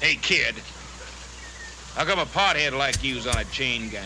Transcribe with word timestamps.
Hey, 0.00 0.16
kid. 0.16 0.54
How 1.94 2.04
come 2.04 2.18
a 2.18 2.26
pothead 2.26 2.76
like 2.76 3.02
you's 3.02 3.26
on 3.26 3.38
a 3.38 3.44
chain 3.44 3.88
gang? 3.88 4.04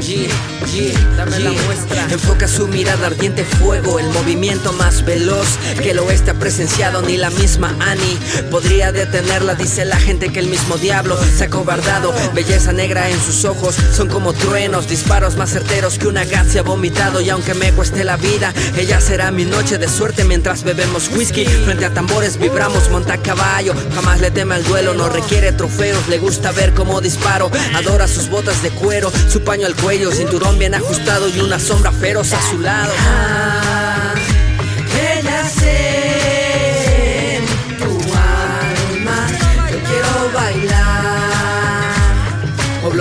G, 0.00 0.28
G, 0.66 0.94
dame 1.16 1.38
la 1.40 1.50
muestra. 1.50 2.06
Enfoca 2.10 2.48
su 2.48 2.66
mirada 2.68 3.06
ardiente 3.06 3.44
fuego, 3.44 3.98
el 3.98 4.08
movimiento 4.08 4.72
más 4.72 5.04
veloz 5.04 5.58
que 5.82 5.90
el 5.90 5.98
oeste 5.98 6.30
ha 6.30 6.34
presenciado 6.34 7.02
ni 7.02 7.16
la 7.16 7.28
misma 7.30 7.76
Annie 7.80 8.18
podría 8.50 8.92
detenerla. 8.92 9.54
Dice 9.54 9.84
la 9.84 9.96
gente 9.96 10.30
que 10.30 10.40
el 10.40 10.48
mismo 10.48 10.78
diablo 10.78 11.18
se 11.36 11.44
ha 11.44 11.50
cobardado. 11.50 12.14
Belleza 12.34 12.72
negra 12.72 13.10
en 13.10 13.20
sus 13.20 13.44
ojos 13.44 13.76
son 13.94 14.08
como 14.08 14.32
truenos, 14.32 14.88
disparos 14.88 15.36
más 15.36 15.50
certeros 15.50 15.98
que 15.98 16.06
una 16.06 16.22
ha 16.22 16.62
vomitado. 16.62 17.20
Y 17.20 17.28
aunque 17.30 17.54
me 17.54 17.72
cueste 17.72 18.02
la 18.04 18.16
vida, 18.16 18.54
ella 18.76 19.00
será 19.00 19.30
mi 19.30 19.44
noche 19.44 19.78
de 19.78 19.88
suerte 19.88 20.24
mientras 20.24 20.64
bebemos 20.64 21.10
whisky. 21.14 21.44
Frente 21.44 21.84
a 21.84 21.92
tambores 21.92 22.38
vibramos, 22.38 22.88
monta 22.90 23.18
caballo. 23.18 23.74
Jamás 23.94 24.20
le 24.20 24.30
teme 24.30 24.54
al 24.54 24.64
duelo, 24.64 24.94
no 24.94 25.08
requiere 25.08 25.52
trofeos. 25.52 26.08
Le 26.08 26.18
gusta 26.18 26.52
ver 26.52 26.72
cómo 26.72 27.00
disparo, 27.00 27.50
adora 27.74 28.08
sus 28.08 28.30
botas 28.30 28.62
de 28.62 28.70
cuero, 28.70 29.12
su 29.28 29.42
paño 29.42 29.66
al 29.66 29.74
cuello, 29.74 29.89
cinturón 30.12 30.56
bien 30.56 30.72
ajustado 30.74 31.28
y 31.28 31.40
una 31.40 31.58
sombra 31.58 31.90
feroz 31.90 32.32
a 32.32 32.40
su 32.48 32.60
lado. 32.60 32.92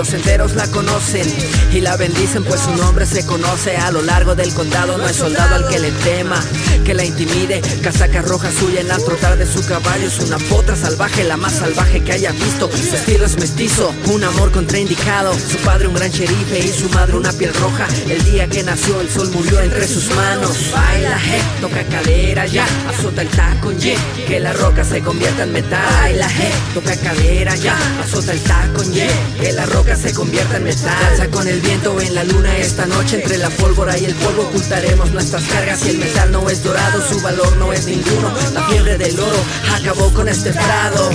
Pueblos 0.09 0.27
enteros 0.27 0.55
la 0.55 0.67
conocen 0.71 1.27
y 1.71 1.81
la 1.81 1.95
bendicen 1.95 2.43
pues 2.43 2.61
su 2.61 2.75
nombre 2.75 3.05
se 3.05 3.25
conoce 3.25 3.77
a 3.77 3.91
lo 3.91 4.01
largo 4.01 4.33
del 4.33 4.51
condado. 4.53 4.97
No 4.97 5.05
hay 5.05 5.13
soldado 5.13 5.55
al 5.55 5.67
que 5.67 5.77
le 5.77 5.91
tema 5.91 6.41
que 6.83 6.93
la 6.93 7.03
intimide. 7.03 7.61
Casaca 7.83 8.21
roja 8.21 8.49
suya 8.51 8.81
en 8.81 8.91
al 8.91 9.03
trotar 9.03 9.37
de 9.37 9.45
su 9.45 9.63
caballo 9.67 10.07
es 10.07 10.19
una 10.19 10.37
potra 10.37 10.75
salvaje 10.75 11.23
la 11.23 11.37
más 11.37 11.53
salvaje 11.53 12.01
que 12.03 12.13
haya 12.13 12.31
visto. 12.31 12.69
Su 12.71 12.95
estilo 12.95 13.25
es 13.25 13.37
mestizo 13.37 13.93
un 14.07 14.23
amor 14.23 14.51
contraindicado. 14.51 15.33
Su 15.33 15.57
padre 15.57 15.87
un 15.87 15.93
gran 15.93 16.09
sherife 16.09 16.59
y 16.59 16.69
su 16.69 16.89
madre 16.89 17.15
una 17.15 17.31
piel 17.31 17.53
roja. 17.53 17.87
El 18.07 18.23
día 18.23 18.47
que 18.47 18.63
nació 18.63 19.01
el 19.01 19.09
sol 19.09 19.29
murió 19.31 19.59
entre 19.61 19.87
sus 19.87 20.09
manos. 20.15 20.71
Baila 20.71 21.19
je 21.19 21.39
toca 21.61 21.83
cadera 21.83 22.47
ya 22.47 22.65
azota 22.87 23.21
el 23.21 23.29
taco 23.29 23.71
ye. 23.73 23.95
Que 24.27 24.39
la 24.39 24.53
roca 24.53 24.83
se 24.83 25.01
convierta 25.01 25.43
en 25.43 25.51
metal. 25.51 25.85
Baila 26.01 26.29
je 26.29 26.49
toca 26.73 26.95
cadera 26.95 27.55
ya 27.55 27.77
azota 28.01 28.31
el 28.31 28.41
taco 28.41 28.81
ye. 28.83 29.07
Que 29.39 29.51
la 29.51 29.65
roca 29.67 29.98
se 29.99 30.13
convierta 30.13 30.57
en 30.57 30.63
metal. 30.63 31.29
Con 31.31 31.47
el 31.47 31.59
viento 31.59 31.99
en 31.99 32.15
la 32.15 32.23
luna 32.23 32.57
esta 32.57 32.85
noche 32.85 33.21
entre 33.21 33.37
la 33.37 33.49
pólvora 33.49 33.97
y 33.97 34.05
el 34.05 34.15
polvo 34.15 34.43
ocultaremos 34.43 35.11
nuestras 35.11 35.43
cargas. 35.43 35.79
Si 35.79 35.89
el 35.89 35.97
metal 35.97 36.31
no 36.31 36.49
es 36.49 36.63
dorado, 36.63 37.01
su 37.07 37.19
valor 37.21 37.57
no 37.57 37.73
es 37.73 37.85
ninguno. 37.85 38.33
La 38.53 38.67
fiebre 38.67 38.97
del 38.97 39.19
oro 39.19 39.43
acabó 39.75 40.11
con 40.13 40.29
este 40.29 40.53
prado. 40.53 41.09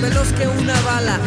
más 0.00 0.10
veloz 0.10 0.32
que 0.32 0.46
una 0.46 0.80
bala. 0.82 1.18